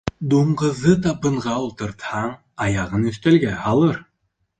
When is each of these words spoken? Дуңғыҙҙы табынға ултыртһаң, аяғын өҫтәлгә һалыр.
Дуңғыҙҙы 0.29 0.93
табынға 1.07 1.53
ултыртһаң, 1.65 2.31
аяғын 2.67 3.05
өҫтәлгә 3.11 3.53
һалыр. 3.67 4.01